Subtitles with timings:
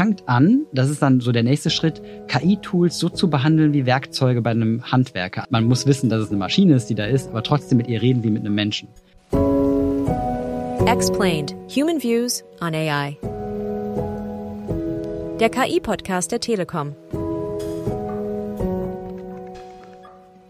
[0.00, 4.40] fangt an, das ist dann so der nächste Schritt, KI-Tools so zu behandeln wie Werkzeuge
[4.40, 5.44] bei einem Handwerker.
[5.50, 8.00] Man muss wissen, dass es eine Maschine ist, die da ist, aber trotzdem mit ihr
[8.00, 8.88] reden wie mit einem Menschen.
[10.86, 11.54] Explained.
[11.76, 13.18] Human Views on AI.
[15.38, 16.94] Der KI-Podcast der Telekom.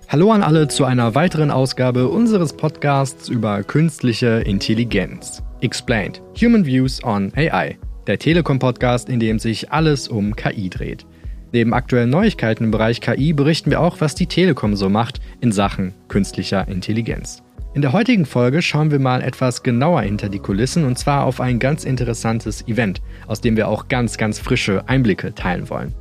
[0.09, 5.43] Hallo an alle zu einer weiteren Ausgabe unseres Podcasts über künstliche Intelligenz.
[5.61, 6.23] Explained.
[6.41, 7.77] Human Views on AI.
[8.07, 11.07] Der Telekom-Podcast, in dem sich alles um KI dreht.
[11.53, 15.53] Neben aktuellen Neuigkeiten im Bereich KI berichten wir auch, was die Telekom so macht in
[15.53, 17.43] Sachen künstlicher Intelligenz.
[17.75, 21.41] In der heutigen Folge schauen wir mal etwas genauer hinter die Kulissen und zwar auf
[21.41, 25.95] ein ganz interessantes Event, aus dem wir auch ganz, ganz frische Einblicke teilen wollen.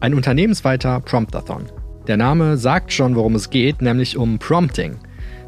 [0.00, 1.66] Ein unternehmensweiter Promptathon.
[2.06, 4.96] Der Name sagt schon, worum es geht, nämlich um Prompting.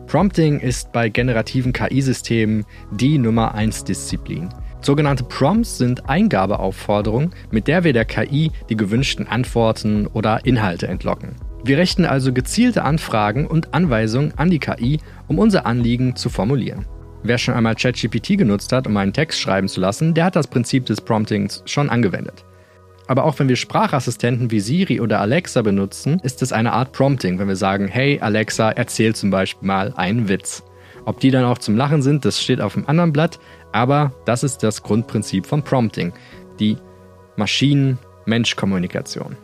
[0.06, 4.48] Prompting ist bei generativen KI-Systemen die Nummer 1 Disziplin.
[4.80, 11.34] Sogenannte Prompts sind Eingabeaufforderungen, mit der wir der KI die gewünschten Antworten oder Inhalte entlocken.
[11.64, 16.86] Wir richten also gezielte Anfragen und Anweisungen an die KI, um unser Anliegen zu formulieren.
[17.24, 20.46] Wer schon einmal ChatGPT genutzt hat, um einen Text schreiben zu lassen, der hat das
[20.46, 22.44] Prinzip des Promptings schon angewendet.
[23.08, 27.38] Aber auch wenn wir Sprachassistenten wie Siri oder Alexa benutzen, ist es eine Art Prompting,
[27.38, 30.62] wenn wir sagen, hey Alexa, erzähl zum Beispiel mal einen Witz.
[31.06, 33.40] Ob die dann auch zum Lachen sind, das steht auf einem anderen Blatt,
[33.72, 36.12] aber das ist das Grundprinzip von Prompting,
[36.58, 36.76] die
[37.36, 39.36] Maschinen-Mensch-Kommunikation.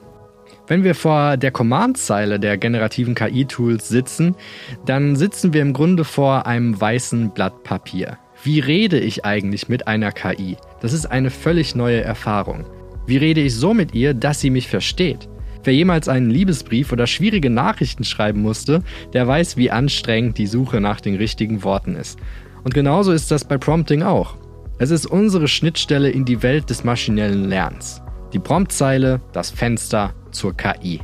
[0.67, 4.35] Wenn wir vor der Command-Zeile der generativen KI-Tools sitzen,
[4.87, 8.19] dann sitzen wir im Grunde vor einem weißen Blatt Papier.
[8.43, 10.57] Wie rede ich eigentlich mit einer KI?
[10.81, 12.65] Das ist eine völlig neue Erfahrung.
[13.07, 15.29] Wie rede ich so mit ihr, dass sie mich versteht?
[15.63, 20.81] Wer jemals einen Liebesbrief oder schwierige Nachrichten schreiben musste, der weiß, wie anstrengend die Suche
[20.81, 22.19] nach den richtigen Worten ist.
[22.65, 24.37] Und genauso ist das bei Prompting auch.
[24.79, 28.03] Es ist unsere Schnittstelle in die Welt des maschinellen Lernens.
[28.33, 31.01] Die Promptzeile, das Fenster zur KI.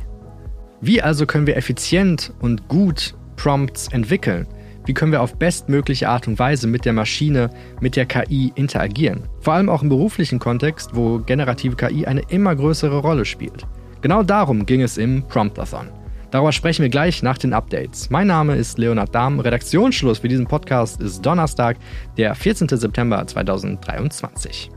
[0.81, 4.47] Wie also können wir effizient und gut Prompts entwickeln?
[4.85, 9.29] Wie können wir auf bestmögliche Art und Weise mit der Maschine, mit der KI interagieren?
[9.39, 13.67] Vor allem auch im beruflichen Kontext, wo generative KI eine immer größere Rolle spielt.
[14.01, 15.89] Genau darum ging es im Promptathon.
[16.31, 18.09] Darüber sprechen wir gleich nach den Updates.
[18.09, 19.41] Mein Name ist Leonard Dahm.
[19.41, 21.77] Redaktionsschluss für diesen Podcast ist Donnerstag,
[22.17, 22.69] der 14.
[22.69, 24.71] September 2023.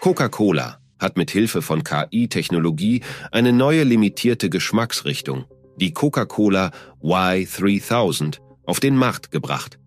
[0.00, 5.46] Coca-Cola hat mit Hilfe von KI-Technologie eine neue limitierte Geschmacksrichtung,
[5.76, 6.72] die Coca-Cola
[7.02, 9.78] Y3000, auf den Markt gebracht.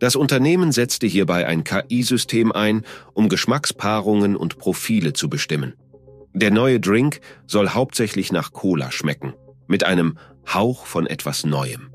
[0.00, 5.74] Das Unternehmen setzte hierbei ein KI-System ein, um Geschmackspaarungen und Profile zu bestimmen.
[6.32, 9.34] Der neue Drink soll hauptsächlich nach Cola schmecken,
[9.68, 10.18] mit einem
[10.52, 11.90] Hauch von etwas Neuem.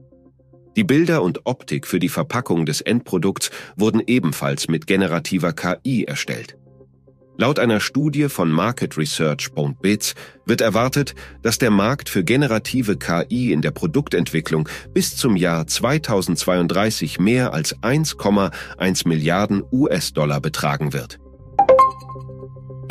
[0.75, 6.57] Die Bilder und Optik für die Verpackung des Endprodukts wurden ebenfalls mit generativer KI erstellt.
[7.39, 9.51] Laut einer Studie von Market Research
[9.81, 10.13] Bits
[10.45, 17.17] wird erwartet, dass der Markt für generative KI in der Produktentwicklung bis zum Jahr 2032
[17.17, 21.17] mehr als 1,1 Milliarden US-Dollar betragen wird.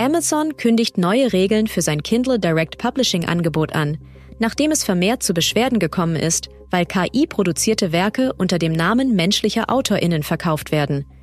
[0.00, 3.98] Amazon kündigt neue Regeln für sein Kindle Direct Publishing Angebot an,
[4.38, 10.22] nachdem es vermehrt zu Beschwerden gekommen ist, weil KI-produzierte Werke unter dem Namen menschlicher AutorInnen
[10.22, 11.04] verkauft werden–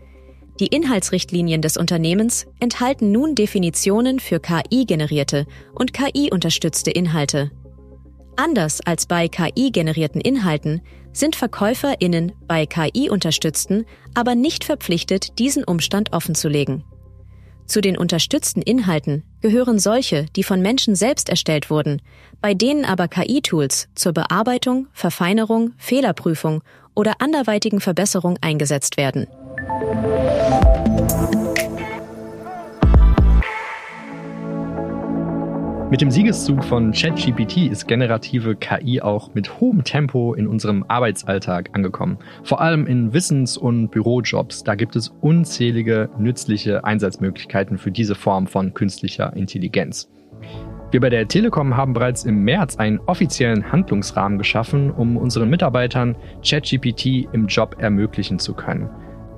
[0.60, 7.52] die Inhaltsrichtlinien des Unternehmens enthalten nun Definitionen für KI-generierte und KI-unterstützte Inhalte.
[8.38, 16.84] Anders als bei KI-generierten Inhalten sind VerkäuferInnen bei KI-unterstützten aber nicht verpflichtet, diesen Umstand offenzulegen.
[17.66, 22.02] Zu den unterstützten Inhalten gehören solche, die von Menschen selbst erstellt wurden,
[22.40, 26.62] bei denen aber KI-Tools zur Bearbeitung, Verfeinerung, Fehlerprüfung
[26.94, 29.28] oder anderweitigen Verbesserung eingesetzt werden.
[35.96, 41.70] Mit dem Siegeszug von ChatGPT ist generative KI auch mit hohem Tempo in unserem Arbeitsalltag
[41.74, 42.18] angekommen.
[42.44, 44.64] Vor allem in Wissens- und Bürojobs.
[44.64, 50.12] Da gibt es unzählige nützliche Einsatzmöglichkeiten für diese Form von künstlicher Intelligenz.
[50.92, 56.16] Wir bei der Telekom haben bereits im März einen offiziellen Handlungsrahmen geschaffen, um unseren Mitarbeitern
[56.44, 58.90] ChatGPT im Job ermöglichen zu können.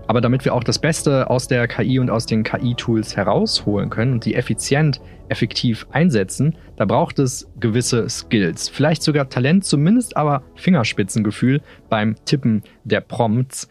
[0.08, 4.14] Aber damit wir auch das Beste aus der KI und aus den KI-Tools herausholen können
[4.14, 8.70] und die effizient, effektiv einsetzen, da braucht es gewisse Skills.
[8.70, 13.68] Vielleicht sogar Talent, zumindest aber Fingerspitzengefühl beim Tippen der Prompts.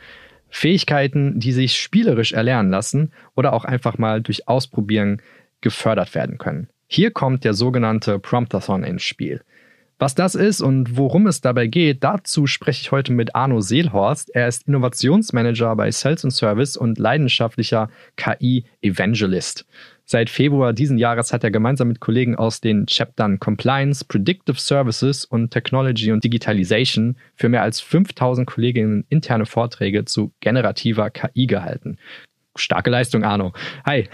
[0.49, 5.21] Fähigkeiten, die sich spielerisch erlernen lassen oder auch einfach mal durch Ausprobieren
[5.61, 6.69] gefördert werden können.
[6.87, 9.43] Hier kommt der sogenannte Promptathon ins Spiel.
[9.99, 14.29] Was das ist und worum es dabei geht, dazu spreche ich heute mit Arno Seelhorst.
[14.35, 19.65] Er ist Innovationsmanager bei Sales and Service und leidenschaftlicher KI-Evangelist.
[20.05, 25.25] Seit Februar diesen Jahres hat er gemeinsam mit Kollegen aus den Chaptern Compliance, Predictive Services
[25.25, 31.97] und Technology und Digitalization für mehr als 5000 Kolleginnen interne Vorträge zu generativer KI gehalten.
[32.55, 33.53] Starke Leistung, Arno.
[33.85, 34.09] Hi.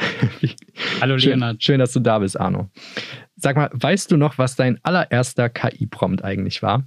[1.01, 1.63] Hallo, Leonard.
[1.63, 2.71] Schön, schön, dass du da bist, Arno.
[3.43, 6.85] Sag mal, weißt du noch, was dein allererster KI-Prompt eigentlich war?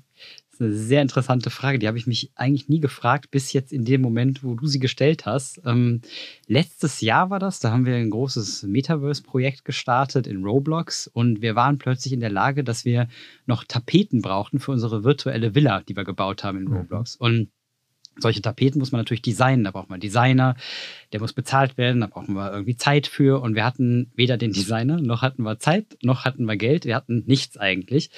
[0.50, 1.80] Das ist eine sehr interessante Frage.
[1.80, 4.80] Die habe ich mich eigentlich nie gefragt, bis jetzt in dem Moment, wo du sie
[4.80, 5.62] gestellt hast.
[5.66, 6.00] Ähm,
[6.48, 7.60] letztes Jahr war das.
[7.60, 12.31] Da haben wir ein großes Metaverse-Projekt gestartet in Roblox und wir waren plötzlich in der
[12.31, 13.10] Lage, dass wir
[13.46, 16.78] noch Tapeten brauchten für unsere virtuelle Villa, die wir gebaut haben in mhm.
[16.78, 17.18] Roblox.
[17.18, 17.50] Und
[18.18, 19.64] solche Tapeten muss man natürlich designen.
[19.64, 20.56] Da braucht man Designer,
[21.12, 23.42] der muss bezahlt werden, da brauchen wir irgendwie Zeit für.
[23.42, 26.86] Und wir hatten weder den Designer, noch hatten wir Zeit, noch hatten wir Geld.
[26.86, 28.12] Wir hatten nichts eigentlich.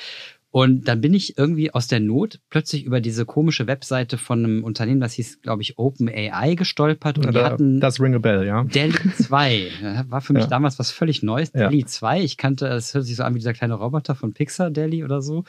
[0.50, 4.64] Und dann bin ich irgendwie aus der Not plötzlich über diese komische Webseite von einem
[4.64, 7.18] Unternehmen, das hieß, glaube ich, OpenAI gestolpert.
[7.18, 8.64] Und ja, die hatten das Ring a Bell, ja.
[8.64, 10.06] Delhi 2.
[10.08, 10.50] War für mich ja.
[10.50, 11.52] damals was völlig Neues.
[11.54, 11.70] Ja.
[11.70, 12.24] Delhi 2.
[12.24, 15.22] Ich kannte, es hört sich so an wie dieser kleine Roboter von Pixar, Delhi oder
[15.22, 15.44] so.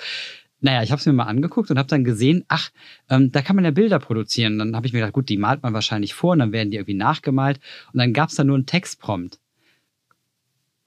[0.61, 2.71] Naja, ich habe es mir mal angeguckt und habe dann gesehen, ach,
[3.09, 4.59] ähm, da kann man ja Bilder produzieren.
[4.59, 6.77] Dann habe ich mir gedacht, gut, die malt man wahrscheinlich vor und dann werden die
[6.77, 7.61] irgendwie nachgemalt.
[7.93, 9.39] Und dann gab es da nur einen Textprompt.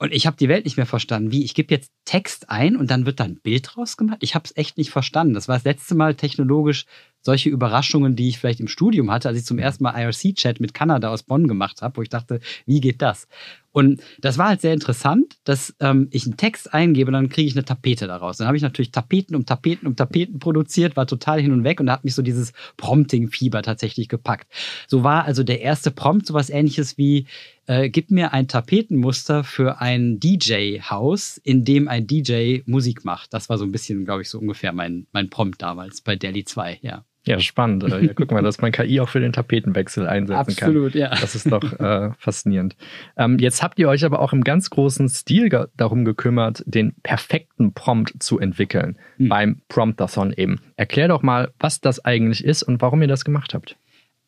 [0.01, 1.31] Und ich habe die Welt nicht mehr verstanden.
[1.31, 4.17] Wie, ich gebe jetzt Text ein und dann wird da ein Bild draus gemacht?
[4.21, 5.35] Ich habe es echt nicht verstanden.
[5.35, 6.87] Das war das letzte Mal technologisch
[7.21, 10.73] solche Überraschungen, die ich vielleicht im Studium hatte, als ich zum ersten Mal IRC-Chat mit
[10.73, 13.27] Kanada aus Bonn gemacht habe, wo ich dachte, wie geht das?
[13.71, 17.47] Und das war halt sehr interessant, dass ähm, ich einen Text eingebe und dann kriege
[17.47, 18.37] ich eine Tapete daraus.
[18.37, 21.79] Dann habe ich natürlich Tapeten um Tapeten um Tapeten produziert, war total hin und weg
[21.79, 24.51] und da hat mich so dieses Prompting-Fieber tatsächlich gepackt.
[24.87, 27.27] So war also der erste Prompt sowas ähnliches wie,
[27.65, 33.33] äh, gib mir ein Tapetenmuster für ein DJ-Haus, in dem ein DJ Musik macht.
[33.33, 36.43] Das war so ein bisschen, glaube ich, so ungefähr mein, mein Prompt damals bei Delhi
[36.43, 37.05] 2, ja.
[37.25, 37.83] Ja, spannend.
[37.83, 40.69] Äh, ja, guck mal, dass man KI auch für den Tapetenwechsel einsetzen Absolut, kann.
[40.69, 41.09] Absolut, ja.
[41.09, 42.75] Das ist doch äh, faszinierend.
[43.15, 47.73] Ähm, jetzt habt ihr euch aber auch im ganz großen Stil darum gekümmert, den perfekten
[47.73, 49.29] Prompt zu entwickeln, hm.
[49.29, 50.61] beim Promptathon eben.
[50.77, 53.77] Erklär doch mal, was das eigentlich ist und warum ihr das gemacht habt.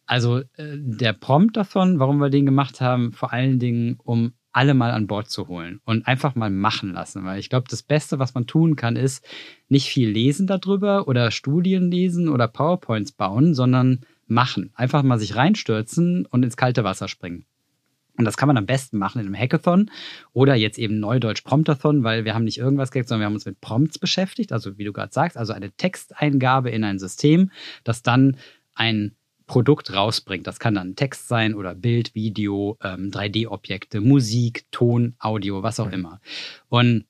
[0.06, 4.92] Also äh, der Promptathon, warum wir den gemacht haben, vor allen Dingen, um alle mal
[4.92, 7.26] an Bord zu holen und einfach mal machen lassen.
[7.26, 9.26] Weil ich glaube, das Beste, was man tun kann, ist
[9.68, 14.72] nicht viel lesen darüber oder Studien lesen oder PowerPoints bauen, sondern machen.
[14.76, 17.46] Einfach mal sich reinstürzen und ins kalte Wasser springen.
[18.16, 19.90] Und das kann man am besten machen in einem Hackathon
[20.34, 23.48] oder jetzt eben Neudeutsch Promptathon, weil wir haben nicht irgendwas gekriegt, sondern wir haben uns
[23.48, 24.52] mit Prompts beschäftigt.
[24.52, 27.50] Also wie du gerade sagst, also eine Texteingabe in ein System,
[27.84, 28.38] das dann
[28.76, 30.48] ein Produkt rausbringt.
[30.48, 35.92] Das kann dann Text sein oder Bild, Video, ähm, 3D-Objekte, Musik, Ton, Audio, was auch
[35.92, 36.20] immer.
[36.70, 37.06] Und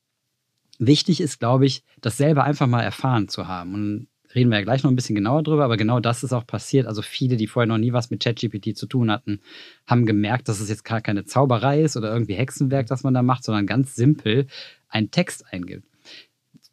[0.80, 3.74] wichtig ist, glaube ich, das selber einfach mal erfahren zu haben.
[3.74, 6.45] Und reden wir ja gleich noch ein bisschen genauer drüber, aber genau das ist auch
[6.47, 6.88] passiert.
[6.88, 9.39] Also viele, die vorher noch nie was mit ChatGPT zu tun hatten,
[9.86, 13.21] haben gemerkt, dass es jetzt gar keine Zauberei ist oder irgendwie Hexenwerk, das man da
[13.21, 14.47] macht, sondern ganz simpel
[14.89, 15.88] einen Text eingibt.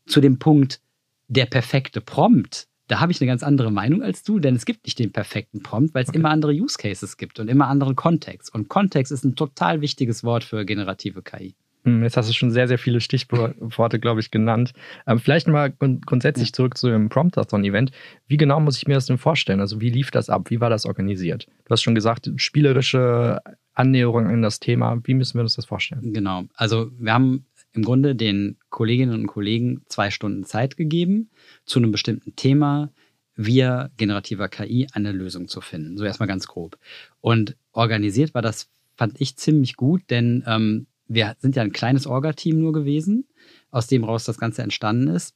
[0.06, 0.80] Zu dem Punkt,
[1.28, 4.84] der perfekte Prompt da habe ich eine ganz andere Meinung als du, denn es gibt
[4.84, 6.18] nicht den perfekten Prompt, weil es okay.
[6.18, 8.52] immer andere Use Cases gibt und immer anderen Kontext.
[8.52, 11.54] Und Kontext ist ein total wichtiges Wort für generative KI.
[11.84, 14.72] Hm, jetzt hast du schon sehr, sehr viele Stichworte, glaube ich, genannt.
[15.06, 17.92] Ähm, vielleicht mal grundsätzlich zurück zu dem Promptathon-Event.
[18.26, 19.60] Wie genau muss ich mir das denn vorstellen?
[19.60, 20.50] Also, wie lief das ab?
[20.50, 21.46] Wie war das organisiert?
[21.64, 23.40] Du hast schon gesagt, spielerische
[23.72, 25.00] Annäherung an das Thema.
[25.04, 26.12] Wie müssen wir uns das vorstellen?
[26.12, 26.44] Genau.
[26.54, 31.30] Also, wir haben im Grunde den Kolleginnen und Kollegen zwei Stunden Zeit gegeben,
[31.64, 32.92] zu einem bestimmten Thema
[33.36, 35.96] via generativer KI eine Lösung zu finden.
[35.96, 36.78] So erstmal ganz grob.
[37.20, 42.06] Und organisiert war das, fand ich ziemlich gut, denn ähm, wir sind ja ein kleines
[42.06, 43.26] Orga-Team nur gewesen,
[43.70, 45.34] aus dem raus das Ganze entstanden ist.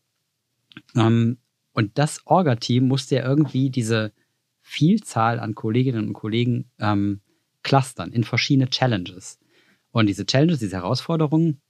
[0.95, 1.39] Ähm,
[1.73, 4.13] und das Orga-Team musste ja irgendwie diese
[4.61, 7.21] Vielzahl an Kolleginnen und Kollegen ähm,
[7.63, 9.39] clustern in verschiedene Challenges.
[9.91, 11.61] Und diese Challenges, diese Herausforderungen,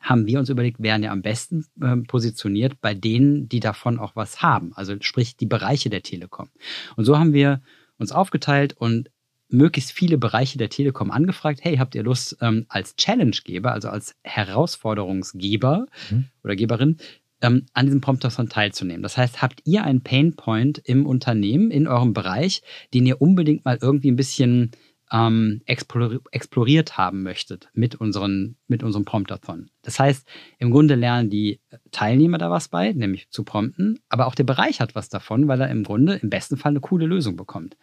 [0.00, 4.14] haben wir uns überlegt, wären ja am besten äh, positioniert bei denen, die davon auch
[4.14, 4.72] was haben.
[4.74, 6.48] Also sprich die Bereiche der Telekom.
[6.96, 7.60] Und so haben wir
[7.98, 9.10] uns aufgeteilt und
[9.48, 14.14] möglichst viele Bereiche der Telekom angefragt, hey, habt ihr Lust ähm, als Challengegeber, also als
[14.22, 16.26] Herausforderungsgeber mhm.
[16.42, 16.98] oder Geberin,
[17.42, 19.02] ähm, an diesem Promptathon teilzunehmen.
[19.02, 22.62] Das heißt, habt ihr einen Painpoint im Unternehmen, in eurem Bereich,
[22.94, 24.70] den ihr unbedingt mal irgendwie ein bisschen
[25.12, 29.70] ähm, exploriert haben möchtet mit, unseren, mit unserem Promptathon.
[29.82, 30.26] Das heißt,
[30.58, 31.60] im Grunde lernen die
[31.92, 35.60] Teilnehmer da was bei, nämlich zu prompten, aber auch der Bereich hat was davon, weil
[35.60, 37.76] er im Grunde im besten Fall eine coole Lösung bekommt.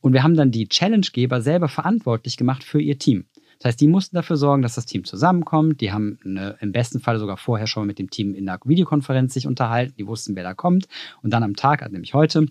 [0.00, 3.26] Und wir haben dann die Challengegeber selber verantwortlich gemacht für ihr Team.
[3.58, 5.80] Das heißt, die mussten dafür sorgen, dass das Team zusammenkommt.
[5.80, 9.34] Die haben eine, im besten Fall sogar vorher schon mit dem Team in einer Videokonferenz
[9.34, 9.94] sich unterhalten.
[9.96, 10.88] Die wussten, wer da kommt.
[11.22, 12.46] Und dann am Tag, also nämlich heute,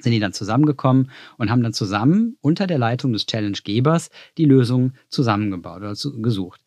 [0.00, 4.92] sind die dann zusammengekommen und haben dann zusammen unter der Leitung des Challenge-Gebers die Lösung
[5.08, 6.60] zusammengebaut oder zu, gesucht.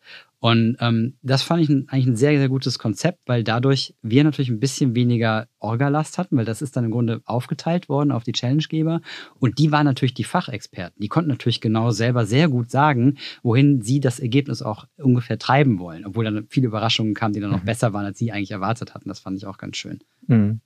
[0.44, 4.24] Und ähm, das fand ich ein, eigentlich ein sehr, sehr gutes Konzept, weil dadurch wir
[4.24, 8.24] natürlich ein bisschen weniger Orgalast hatten, weil das ist dann im Grunde aufgeteilt worden auf
[8.24, 9.00] die Challengegeber.
[9.40, 11.00] Und die waren natürlich die Fachexperten.
[11.00, 15.78] Die konnten natürlich genau selber sehr gut sagen, wohin sie das Ergebnis auch ungefähr treiben
[15.78, 16.04] wollen.
[16.04, 17.64] Obwohl dann viele Überraschungen kamen, die dann noch mhm.
[17.64, 19.08] besser waren, als sie eigentlich erwartet hatten.
[19.08, 20.00] Das fand ich auch ganz schön.
[20.26, 20.60] Mhm.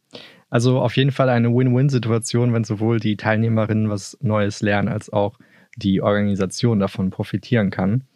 [0.50, 5.38] Also auf jeden Fall eine Win-Win-Situation, wenn sowohl die Teilnehmerinnen was Neues lernen, als auch
[5.76, 8.07] die Organisation davon profitieren kann.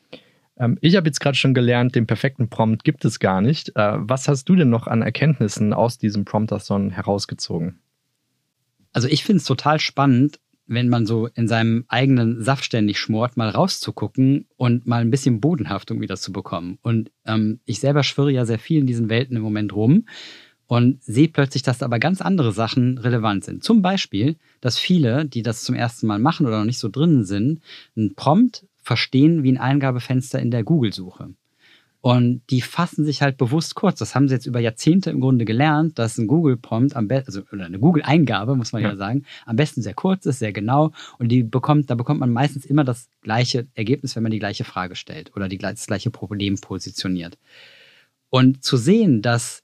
[0.62, 3.71] Ähm, ich habe jetzt gerade schon gelernt, den perfekten Prompt gibt es gar nicht.
[3.76, 7.81] Äh, was hast du denn noch an Erkenntnissen aus diesem Promptathon herausgezogen?
[8.92, 13.37] Also ich finde es total spannend, wenn man so in seinem eigenen Saft ständig schmort,
[13.37, 16.78] mal rauszugucken und mal ein bisschen Bodenhaftung wieder zu bekommen.
[16.83, 20.07] Und ähm, ich selber schwirre ja sehr viel in diesen Welten im Moment rum
[20.69, 23.64] und sehe plötzlich, dass da aber ganz andere Sachen relevant sind.
[23.64, 27.25] Zum Beispiel, dass viele, die das zum ersten Mal machen oder noch nicht so drinnen
[27.25, 27.61] sind,
[27.97, 31.30] einen Prompt verstehen wie ein Eingabefenster in der Google-Suche.
[32.02, 34.00] Und die fassen sich halt bewusst kurz.
[34.00, 37.42] Das haben sie jetzt über Jahrzehnte im Grunde gelernt, dass ein Google-Prompt am besten, also
[37.52, 38.88] oder eine Google-Eingabe, muss man ja.
[38.88, 38.96] ja.
[38.96, 40.90] sagen, am besten sehr kurz ist, sehr genau.
[41.18, 44.64] Und die bekommt, da bekommt man meistens immer das gleiche Ergebnis, wenn man die gleiche
[44.64, 47.38] Frage stellt oder die, das gleiche Problem positioniert.
[48.30, 49.62] Und zu sehen, dass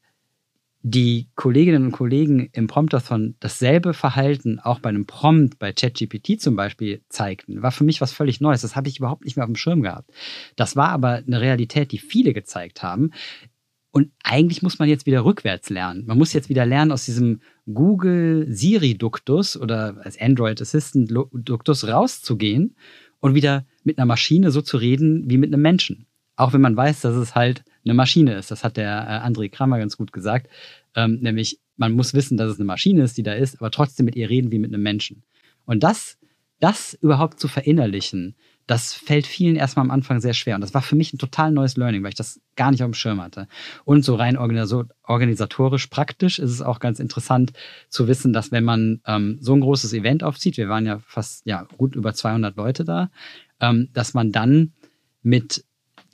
[0.82, 6.54] die Kolleginnen und Kollegen im Promptathon dasselbe Verhalten auch bei einem Prompt bei ChatGPT zum
[6.54, 8.62] Beispiel zeigten, war für mich was völlig Neues.
[8.62, 10.10] Das habe ich überhaupt nicht mehr auf dem Schirm gehabt.
[10.56, 13.10] Das war aber eine Realität, die viele gezeigt haben.
[13.90, 16.04] Und eigentlich muss man jetzt wieder rückwärts lernen.
[16.06, 22.76] Man muss jetzt wieder lernen, aus diesem Google Siri-Duktus oder als Android Assistant-Duktus rauszugehen
[23.18, 26.06] und wieder mit einer Maschine so zu reden wie mit einem Menschen.
[26.36, 28.50] Auch wenn man weiß, dass es halt eine Maschine ist.
[28.50, 30.48] Das hat der äh, André Kramer ganz gut gesagt.
[30.94, 34.06] Ähm, nämlich, man muss wissen, dass es eine Maschine ist, die da ist, aber trotzdem
[34.06, 35.22] mit ihr reden wie mit einem Menschen.
[35.64, 36.18] Und das,
[36.60, 38.36] das überhaupt zu verinnerlichen,
[38.68, 40.54] das fällt vielen erstmal am Anfang sehr schwer.
[40.54, 42.90] Und das war für mich ein total neues Learning, weil ich das gar nicht auf
[42.90, 43.48] dem Schirm hatte.
[43.86, 47.52] Und so rein organisatorisch praktisch ist es auch ganz interessant
[47.88, 51.46] zu wissen, dass wenn man ähm, so ein großes Event aufzieht, wir waren ja fast
[51.46, 53.10] ja gut über 200 Leute da,
[53.58, 54.74] ähm, dass man dann
[55.22, 55.64] mit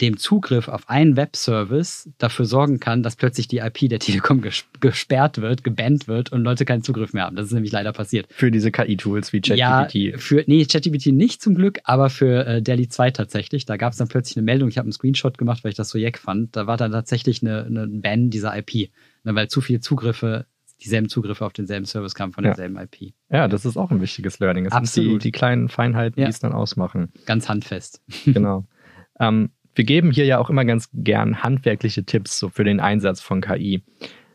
[0.00, 4.42] dem Zugriff auf einen Webservice dafür sorgen kann, dass plötzlich die IP der Telekom
[4.80, 7.36] gesperrt wird, gebannt wird und Leute keinen Zugriff mehr haben.
[7.36, 8.26] Das ist nämlich leider passiert.
[8.30, 9.94] Für diese KI-Tools wie ChatGPT?
[9.94, 13.66] Ja, für, nee, ChatGPT nicht zum Glück, aber für äh, DALI 2 tatsächlich.
[13.66, 15.90] Da gab es dann plötzlich eine Meldung, ich habe einen Screenshot gemacht, weil ich das
[15.90, 16.56] so jeck fand.
[16.56, 18.90] Da war dann tatsächlich eine, eine Ban dieser IP,
[19.22, 20.46] ne, weil zu viele Zugriffe
[20.82, 22.50] dieselben Zugriffe auf denselben Service kamen von ja.
[22.50, 23.14] derselben IP.
[23.30, 24.66] Ja, das ist auch ein wichtiges Learning.
[24.66, 25.10] Es Absolut.
[25.10, 26.26] sind die, die kleinen Feinheiten, ja.
[26.26, 27.12] die es dann ausmachen.
[27.26, 28.02] Ganz handfest.
[28.24, 28.66] Genau.
[29.20, 33.20] Ähm, wir geben hier ja auch immer ganz gern handwerkliche Tipps so für den Einsatz
[33.20, 33.82] von KI.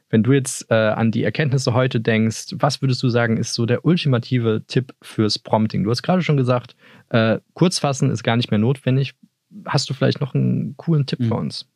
[0.10, 3.66] Wenn du jetzt äh, an die Erkenntnisse heute denkst, was würdest du sagen, ist so
[3.66, 5.84] der ultimative Tipp fürs Prompting?
[5.84, 6.76] Du hast gerade schon gesagt,
[7.10, 9.14] äh, kurzfassen ist gar nicht mehr notwendig.
[9.66, 11.28] Hast du vielleicht noch einen coolen Tipp mhm.
[11.28, 11.70] für uns?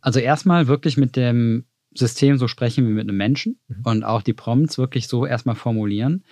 [0.00, 3.82] Also erstmal wirklich mit dem System so sprechen wie mit einem Menschen mhm.
[3.82, 6.24] und auch die Prompts wirklich so erstmal formulieren.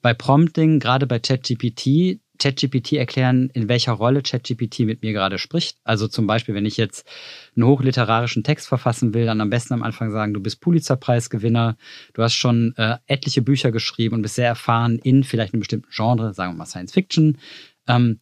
[0.00, 5.78] Bei Prompting, gerade bei ChatGPT, ChatGPT erklären, in welcher Rolle ChatGPT mit mir gerade spricht.
[5.84, 7.06] Also zum Beispiel, wenn ich jetzt
[7.54, 11.76] einen hochliterarischen Text verfassen will, dann am besten am Anfang sagen, du bist Pulitzerpreisgewinner,
[12.14, 15.88] du hast schon äh, etliche Bücher geschrieben und bist sehr erfahren in vielleicht einem bestimmten
[15.90, 17.38] Genre, sagen wir mal Science Fiction.
[17.86, 18.18] Ähm,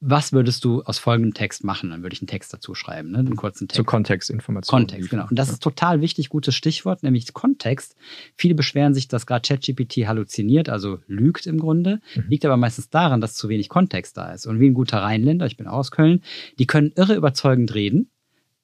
[0.00, 1.90] was würdest du aus folgendem Text machen?
[1.90, 3.18] Dann würde ich einen Text dazu schreiben, ne?
[3.18, 3.76] einen kurzen Text.
[3.76, 4.86] Zu Kontextinformationen.
[4.86, 5.26] Kontext, genau.
[5.28, 7.96] Und das ist total wichtig, gutes Stichwort, nämlich Kontext.
[8.34, 12.00] Viele beschweren sich, dass gerade ChatGPT halluziniert, also lügt im Grunde.
[12.14, 12.24] Mhm.
[12.28, 14.46] Liegt aber meistens daran, dass zu wenig Kontext da ist.
[14.46, 16.22] Und wie ein guter Rheinländer, ich bin aus Köln,
[16.58, 18.10] die können irre überzeugend reden,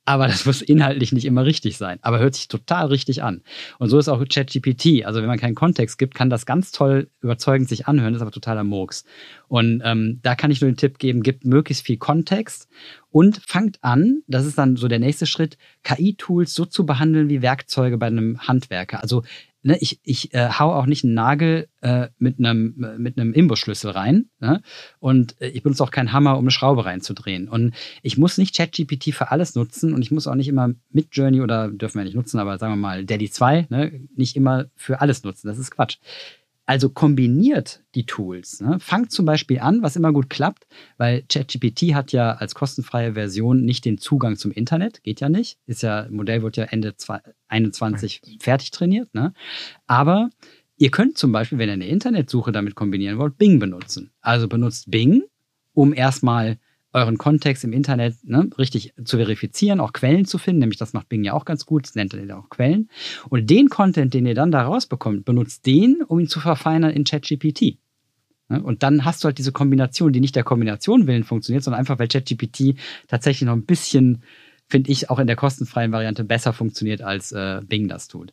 [0.07, 3.43] aber das muss inhaltlich nicht immer richtig sein, aber hört sich total richtig an.
[3.79, 5.05] Und so ist auch ChatGPT.
[5.05, 8.31] Also wenn man keinen Kontext gibt, kann das ganz toll überzeugend sich anhören, ist aber
[8.31, 9.05] totaler Murks.
[9.49, 12.69] Und ähm, da kann ich nur den Tipp geben, gibt möglichst viel Kontext
[13.11, 17.43] und fangt an, das ist dann so der nächste Schritt, KI-Tools so zu behandeln wie
[17.43, 19.03] Werkzeuge bei einem Handwerker.
[19.03, 19.25] Also
[19.67, 23.33] ne, ich, ich äh, hau auch nicht einen Nagel äh, mit einem äh, mit einem
[23.33, 24.63] Imbusschlüssel rein ne?
[25.01, 27.49] und äh, ich benutze auch keinen Hammer, um eine Schraube reinzudrehen.
[27.49, 31.09] Und ich muss nicht ChatGPT für alles nutzen und ich muss auch nicht immer mit
[31.13, 34.67] Journey oder dürfen wir nicht nutzen, aber sagen wir mal Daddy 2, ne, nicht immer
[34.77, 35.49] für alles nutzen.
[35.49, 35.99] Das ist Quatsch.
[36.67, 38.61] Also kombiniert die Tools.
[38.61, 38.79] Ne?
[38.81, 40.67] Fangt zum Beispiel an, was immer gut klappt,
[40.99, 45.59] weil ChatGPT hat ja als kostenfreie Version nicht den Zugang zum Internet, geht ja nicht.
[45.67, 49.15] Ist ja, Modell wird ja Ende 2021 fertig trainiert.
[49.15, 49.33] Ne?
[49.87, 50.31] Aber
[50.77, 54.11] ihr könnt zum Beispiel, wenn ihr eine Internetsuche damit kombinieren wollt, Bing benutzen.
[54.21, 55.23] Also benutzt Bing,
[55.73, 56.59] um erstmal
[56.97, 61.09] euren Kontext im Internet ne, richtig zu verifizieren, auch Quellen zu finden, nämlich das macht
[61.09, 62.89] Bing ja auch ganz gut, das nennt ihr auch Quellen.
[63.29, 67.05] Und den Content, den ihr dann da rausbekommt, benutzt den, um ihn zu verfeinern in
[67.05, 67.79] ChatGPT.
[68.49, 71.81] Ne, und dann hast du halt diese Kombination, die nicht der Kombination willen funktioniert, sondern
[71.81, 72.77] einfach, weil ChatGPT
[73.09, 74.23] tatsächlich noch ein bisschen
[74.69, 78.33] finde ich, auch in der kostenfreien Variante besser funktioniert, als äh, Bing das tut.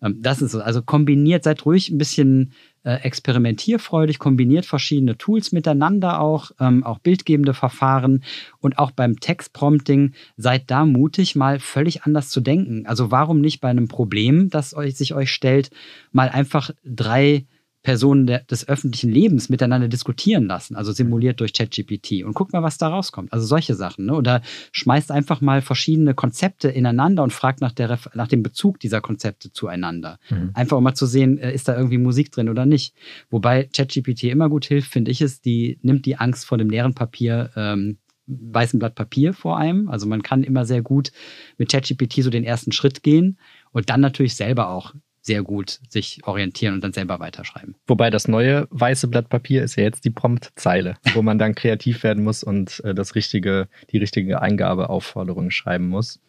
[0.00, 0.62] Ähm, das ist so.
[0.62, 2.52] Also kombiniert, seid ruhig ein bisschen
[2.84, 8.22] experimentierfreudig, kombiniert verschiedene Tools miteinander auch, ähm, auch bildgebende Verfahren
[8.60, 12.86] und auch beim Textprompting seid da mutig, mal völlig anders zu denken.
[12.86, 15.70] Also warum nicht bei einem Problem, das euch, sich euch stellt,
[16.12, 17.46] mal einfach drei
[17.84, 22.78] Personen des öffentlichen Lebens miteinander diskutieren lassen, also simuliert durch ChatGPT und guckt mal, was
[22.78, 23.30] da rauskommt.
[23.30, 24.06] Also solche Sachen.
[24.06, 24.14] Ne?
[24.14, 24.40] Oder
[24.72, 29.52] schmeißt einfach mal verschiedene Konzepte ineinander und fragt nach, der, nach dem Bezug dieser Konzepte
[29.52, 30.18] zueinander.
[30.30, 30.50] Mhm.
[30.54, 32.94] Einfach um mal zu sehen, äh, ist da irgendwie Musik drin oder nicht.
[33.28, 36.94] Wobei ChatGPT immer gut hilft, finde ich es, die nimmt die Angst vor dem leeren
[36.94, 39.90] Papier ähm, weißen Blatt Papier vor einem.
[39.90, 41.12] Also man kann immer sehr gut
[41.58, 43.38] mit ChatGPT so den ersten Schritt gehen
[43.72, 47.74] und dann natürlich selber auch sehr gut sich orientieren und dann selber weiterschreiben.
[47.86, 52.02] Wobei das neue weiße Blatt Papier ist ja jetzt die Promptzeile, wo man dann kreativ
[52.02, 56.20] werden muss und äh, das richtige, die richtige Eingabeaufforderung schreiben muss.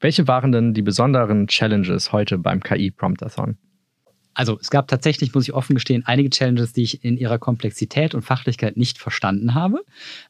[0.00, 3.56] Welche waren denn die besonderen Challenges heute beim KI-Promptathon?
[4.34, 8.14] Also es gab tatsächlich, muss ich offen gestehen, einige Challenges, die ich in ihrer Komplexität
[8.14, 9.84] und Fachlichkeit nicht verstanden habe.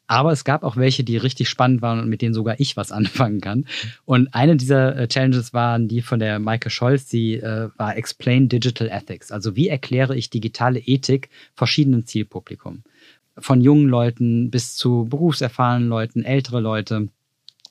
[0.06, 2.92] Aber es gab auch welche, die richtig spannend waren und mit denen sogar ich was
[2.92, 3.66] anfangen kann.
[4.04, 8.48] Und eine dieser äh, Challenges waren die von der Maike Scholz, die äh, war Explain
[8.48, 9.30] Digital Ethics.
[9.30, 12.82] Also wie erkläre ich digitale Ethik verschiedenen Zielpublikum?
[13.38, 17.08] Von jungen Leuten bis zu berufserfahrenen Leuten, ältere Leute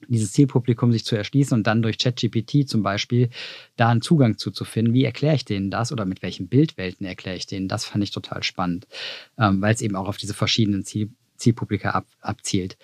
[0.07, 3.29] dieses Zielpublikum sich zu erschließen und dann durch ChatGPT zum Beispiel
[3.75, 4.93] da einen Zugang zuzufinden.
[4.93, 7.67] Wie erkläre ich denen das oder mit welchen Bildwelten erkläre ich denen?
[7.67, 8.87] Das fand ich total spannend,
[9.37, 12.77] ähm, weil es eben auch auf diese verschiedenen Ziel, Zielpublika ab, abzielt.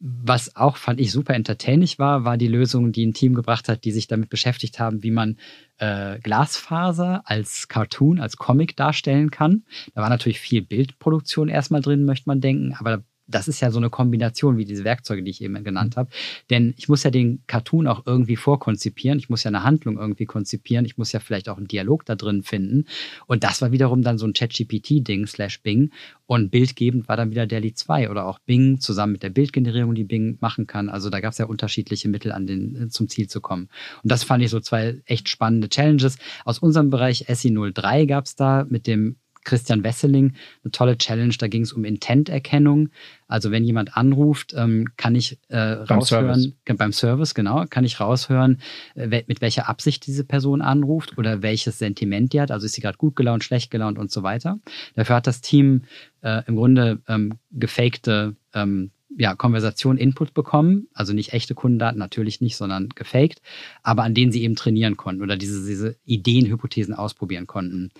[0.00, 3.84] Was auch fand ich super entertaining war, war die Lösung, die ein Team gebracht hat,
[3.84, 5.38] die sich damit beschäftigt haben, wie man
[5.78, 9.64] äh, Glasfaser als Cartoon, als Comic darstellen kann.
[9.94, 13.78] Da war natürlich viel Bildproduktion erstmal drin, möchte man denken, aber das ist ja so
[13.78, 16.10] eine Kombination wie diese Werkzeuge, die ich eben genannt habe.
[16.50, 19.18] Denn ich muss ja den Cartoon auch irgendwie vorkonzipieren.
[19.18, 20.84] Ich muss ja eine Handlung irgendwie konzipieren.
[20.84, 22.84] Ich muss ja vielleicht auch einen Dialog da drin finden.
[23.26, 25.90] Und das war wiederum dann so ein ChatGPT-Ding slash Bing.
[26.26, 30.04] Und bildgebend war dann wieder DALI 2 oder auch Bing zusammen mit der Bildgenerierung, die
[30.04, 30.88] Bing machen kann.
[30.88, 33.68] Also da gab es ja unterschiedliche Mittel, an den, äh, zum Ziel zu kommen.
[34.02, 36.16] Und das fand ich so zwei echt spannende Challenges.
[36.44, 41.34] Aus unserem Bereich SI 03 gab es da mit dem Christian Wesseling eine tolle Challenge.
[41.38, 42.88] Da ging es um Intent-Erkennung.
[43.28, 46.78] Also wenn jemand anruft, ähm, kann ich äh, beim raushören, Service.
[46.78, 48.60] beim Service, genau, kann ich raushören,
[48.94, 52.50] äh, mit welcher Absicht diese Person anruft oder welches Sentiment die hat.
[52.50, 54.58] Also ist sie gerade gut gelaunt, schlecht gelaunt und so weiter.
[54.94, 55.82] Dafür hat das Team
[56.22, 62.40] äh, im Grunde ähm, gefakte ähm, ja, Konversation Input bekommen, also nicht echte Kundendaten, natürlich
[62.40, 63.40] nicht, sondern gefaked,
[63.82, 67.90] aber an denen sie eben trainieren konnten oder diese, diese Ideen, Hypothesen ausprobieren konnten.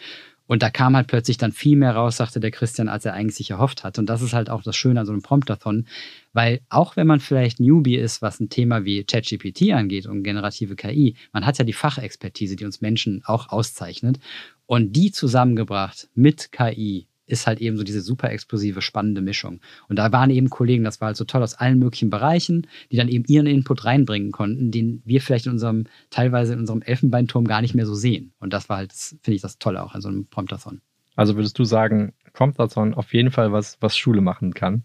[0.46, 3.36] Und da kam halt plötzlich dann viel mehr raus, sagte der Christian, als er eigentlich
[3.36, 3.98] sich erhofft hat.
[3.98, 5.86] Und das ist halt auch das Schöne an so einem Promptathon,
[6.32, 10.76] weil auch wenn man vielleicht Newbie ist, was ein Thema wie ChatGPT angeht und generative
[10.76, 14.18] KI, man hat ja die Fachexpertise, die uns Menschen auch auszeichnet.
[14.66, 19.60] Und die zusammengebracht mit KI ist halt eben so diese super explosive, spannende Mischung.
[19.88, 22.96] Und da waren eben Kollegen, das war halt so toll aus allen möglichen Bereichen, die
[22.96, 27.46] dann eben ihren Input reinbringen konnten, den wir vielleicht in unserem, teilweise in unserem Elfenbeinturm
[27.46, 28.32] gar nicht mehr so sehen.
[28.38, 30.80] Und das war halt, finde ich, das Tolle auch an so einem Promptathon.
[31.16, 34.82] Also würdest du sagen, Promptathon auf jeden Fall was, was Schule machen kann?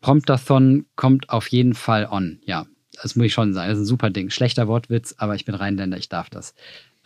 [0.00, 2.66] Promptathon kommt auf jeden Fall on, ja.
[3.00, 3.70] Das muss ich schon sagen.
[3.70, 4.28] Das ist ein super Ding.
[4.28, 6.54] Schlechter Wortwitz, aber ich bin Rheinländer, ich darf das.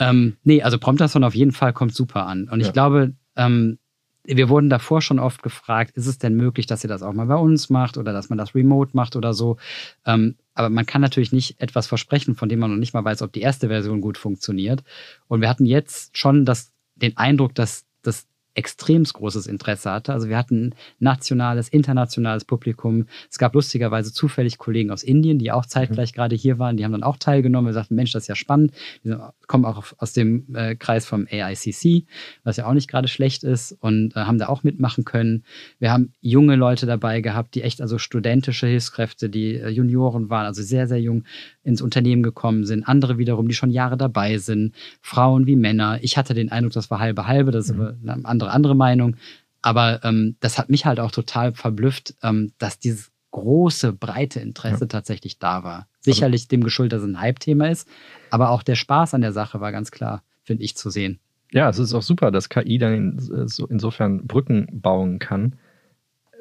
[0.01, 2.49] Ähm, nee, also Promptathon auf jeden Fall kommt super an.
[2.49, 2.73] Und ich ja.
[2.73, 3.79] glaube, ähm,
[4.27, 7.27] wir wurden davor schon oft gefragt, ist es denn möglich, dass ihr das auch mal
[7.27, 9.57] bei uns macht oder dass man das remote macht oder so.
[10.05, 13.23] Ähm, aber man kann natürlich nicht etwas versprechen, von dem man noch nicht mal weiß,
[13.23, 14.83] ob die erste Version gut funktioniert.
[15.29, 20.13] Und wir hatten jetzt schon das, den Eindruck, dass das extremst großes Interesse hatte.
[20.13, 23.07] Also wir hatten nationales, internationales Publikum.
[23.31, 26.17] Es gab lustigerweise zufällig Kollegen aus Indien, die auch zeitgleich mhm.
[26.17, 26.77] gerade hier waren.
[26.77, 27.69] Die haben dann auch teilgenommen.
[27.69, 28.73] Wir sagten, Mensch, das ist ja spannend.
[29.05, 29.15] Die
[29.47, 32.07] kommen auch aus dem äh, Kreis vom AICC,
[32.45, 35.45] was ja auch nicht gerade schlecht ist und äh, haben da auch mitmachen können.
[35.79, 40.47] Wir haben junge Leute dabei gehabt, die echt also studentische Hilfskräfte, die äh, Junioren waren,
[40.47, 41.25] also sehr, sehr jung
[41.63, 42.85] ins Unternehmen gekommen sind.
[42.85, 44.75] Andere wiederum, die schon Jahre dabei sind.
[45.01, 45.99] Frauen wie Männer.
[46.03, 47.51] Ich hatte den Eindruck, das war halbe halbe.
[47.51, 47.97] Das ist mhm.
[48.07, 49.17] eine andere, andere Meinung.
[49.63, 54.85] Aber ähm, das hat mich halt auch total verblüfft, ähm, dass dieses große, breite Interesse
[54.85, 54.87] ja.
[54.87, 55.89] tatsächlich da war.
[56.01, 57.89] Sicherlich also, dem geschuldet, dass es ein Hype-Thema ist,
[58.31, 61.19] aber auch der Spaß an der Sache war ganz klar, finde ich, zu sehen.
[61.53, 65.57] Ja, es ist auch super, dass KI dann in, so insofern Brücken bauen kann.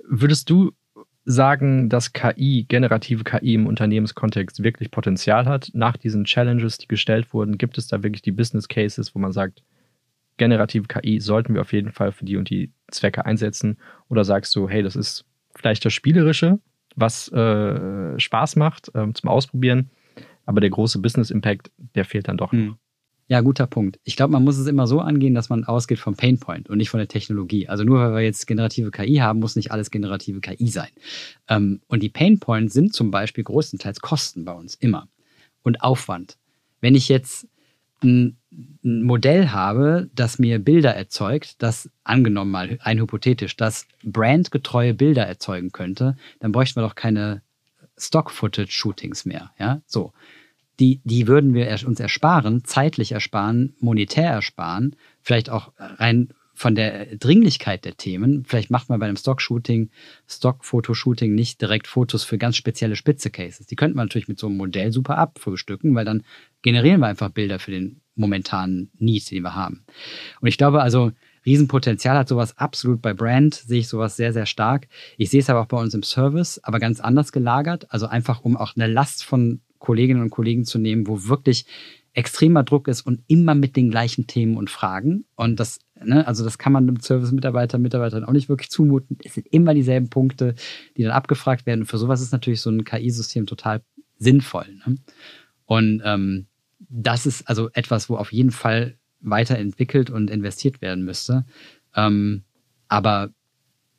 [0.07, 0.71] Würdest du
[1.25, 5.71] sagen, dass KI, generative KI im Unternehmenskontext wirklich Potenzial hat?
[5.73, 9.33] Nach diesen Challenges, die gestellt wurden, gibt es da wirklich die Business Cases, wo man
[9.33, 9.63] sagt,
[10.37, 13.77] generative KI sollten wir auf jeden Fall für die und die Zwecke einsetzen?
[14.09, 16.59] Oder sagst du, hey, das ist vielleicht das Spielerische,
[16.95, 19.89] was äh, Spaß macht äh, zum Ausprobieren,
[20.45, 22.59] aber der große Business Impact, der fehlt dann doch noch.
[22.59, 22.75] Hm.
[23.27, 23.99] Ja, guter Punkt.
[24.03, 26.91] Ich glaube, man muss es immer so angehen, dass man ausgeht vom Painpoint und nicht
[26.91, 27.67] von der Technologie.
[27.67, 30.89] Also nur weil wir jetzt generative KI haben, muss nicht alles generative KI sein.
[31.47, 35.07] Ähm, und die Painpoints sind zum Beispiel größtenteils Kosten bei uns immer
[35.63, 36.37] und Aufwand.
[36.81, 37.47] Wenn ich jetzt
[38.03, 38.37] ein,
[38.83, 45.25] ein Modell habe, das mir Bilder erzeugt, das angenommen mal ein hypothetisch, das brandgetreue Bilder
[45.25, 47.41] erzeugen könnte, dann bräuchten wir doch keine
[47.97, 49.51] Stock-Footage-Shootings mehr.
[49.59, 50.13] Ja, so
[50.79, 57.17] die, die würden wir uns ersparen, zeitlich ersparen, monetär ersparen, vielleicht auch rein von der
[57.17, 58.45] Dringlichkeit der Themen.
[58.45, 59.89] Vielleicht macht man bei einem Stock-Shooting,
[60.27, 63.67] Stock-Fotoshooting nicht direkt Fotos für ganz spezielle Spitze-Cases.
[63.67, 66.23] Die könnte man natürlich mit so einem Modell super abfrühstücken, weil dann
[66.61, 69.83] generieren wir einfach Bilder für den momentanen Need, den wir haben.
[70.41, 71.11] Und ich glaube also,
[71.45, 74.87] Riesenpotenzial hat sowas absolut bei Brand, sehe ich sowas sehr, sehr stark.
[75.17, 77.85] Ich sehe es aber auch bei uns im Service, aber ganz anders gelagert.
[77.89, 81.65] Also einfach, um auch eine Last von Kolleginnen und Kollegen zu nehmen, wo wirklich
[82.13, 85.25] extremer Druck ist und immer mit den gleichen Themen und Fragen.
[85.35, 89.17] Und das, ne, also das kann man dem Service-Mitarbeiter, Mitarbeitern auch nicht wirklich zumuten.
[89.23, 90.55] Es sind immer dieselben Punkte,
[90.97, 91.81] die dann abgefragt werden.
[91.81, 93.81] Und für sowas ist natürlich so ein KI-System total
[94.17, 94.65] sinnvoll.
[94.87, 94.95] Ne?
[95.65, 96.47] Und ähm,
[96.89, 101.45] das ist also etwas, wo auf jeden Fall weiterentwickelt und investiert werden müsste.
[101.95, 102.43] Ähm,
[102.87, 103.29] aber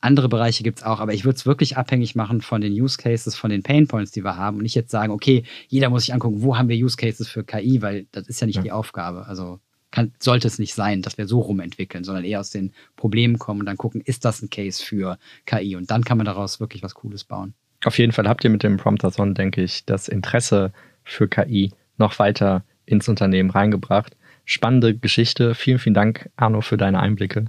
[0.01, 2.99] andere Bereiche gibt es auch, aber ich würde es wirklich abhängig machen von den Use
[2.99, 6.05] Cases, von den Pain Points, die wir haben und nicht jetzt sagen, okay, jeder muss
[6.05, 8.63] sich angucken, wo haben wir Use Cases für KI, weil das ist ja nicht ja.
[8.63, 9.27] die Aufgabe.
[9.27, 9.59] Also
[9.91, 13.61] kann, sollte es nicht sein, dass wir so rumentwickeln, sondern eher aus den Problemen kommen
[13.61, 16.83] und dann gucken, ist das ein Case für KI und dann kann man daraus wirklich
[16.83, 17.55] was Cooles bauen.
[17.85, 20.73] Auf jeden Fall habt ihr mit dem Promptathon, denke ich, das Interesse
[21.05, 24.17] für KI noch weiter ins Unternehmen reingebracht.
[24.45, 25.55] Spannende Geschichte.
[25.55, 27.47] Vielen, vielen Dank, Arno, für deine Einblicke.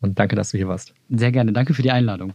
[0.00, 0.94] Und danke, dass du hier warst.
[1.08, 1.52] Sehr gerne.
[1.52, 2.32] Danke für die Einladung.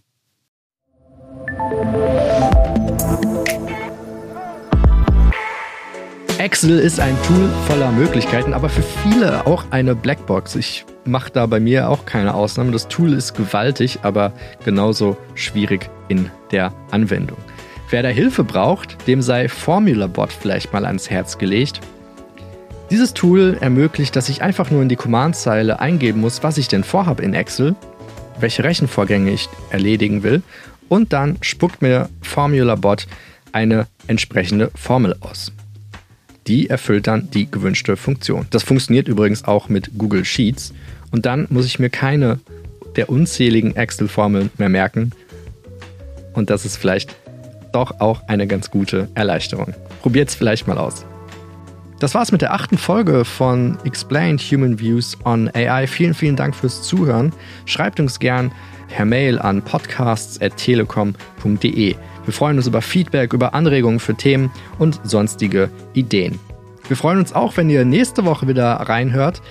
[6.37, 10.57] Excel ist ein Tool voller Möglichkeiten, aber für viele auch eine Blackbox.
[10.57, 12.71] Ich mache da bei mir auch keine Ausnahme.
[12.71, 14.33] Das Tool ist gewaltig, aber
[14.65, 17.37] genauso schwierig in der Anwendung.
[17.89, 21.79] Wer da Hilfe braucht, dem sei FormulaBot vielleicht mal ans Herz gelegt.
[22.93, 26.83] Dieses Tool ermöglicht, dass ich einfach nur in die Command-Zeile eingeben muss, was ich denn
[26.83, 27.73] vorhabe in Excel,
[28.39, 30.43] welche Rechenvorgänge ich erledigen will
[30.89, 33.07] und dann spuckt mir FormulaBot
[33.51, 35.51] eine entsprechende Formel aus.
[36.45, 38.45] Die erfüllt dann die gewünschte Funktion.
[38.51, 40.71] Das funktioniert übrigens auch mit Google Sheets
[41.09, 42.41] und dann muss ich mir keine
[42.95, 45.13] der unzähligen Excel-Formeln mehr merken
[46.33, 47.15] und das ist vielleicht
[47.71, 49.73] doch auch eine ganz gute Erleichterung.
[50.03, 51.07] Probiert es vielleicht mal aus.
[51.99, 55.87] Das war's mit der achten Folge von Explained Human Views on AI.
[55.87, 57.31] Vielen, vielen Dank fürs Zuhören.
[57.65, 58.51] Schreibt uns gern
[58.89, 61.95] per Mail an podcasts.telekom.de.
[62.25, 66.39] Wir freuen uns über Feedback, über Anregungen für Themen und sonstige Ideen.
[66.87, 69.41] Wir freuen uns auch, wenn ihr nächste Woche wieder reinhört.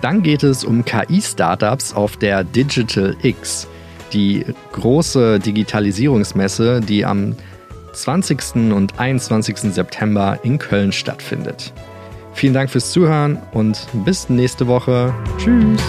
[0.00, 3.68] Dann geht es um KI-Startups auf der Digital X,
[4.12, 7.36] die große Digitalisierungsmesse, die am
[7.92, 8.72] 20.
[8.72, 9.74] und 21.
[9.74, 11.72] September in Köln stattfindet.
[12.34, 15.14] Vielen Dank fürs Zuhören und bis nächste Woche.
[15.38, 15.80] Tschüss.